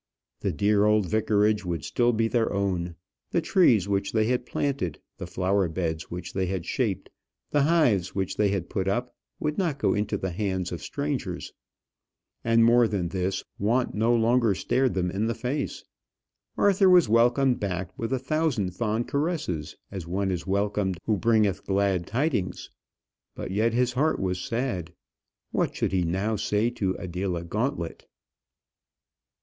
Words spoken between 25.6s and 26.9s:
should he now say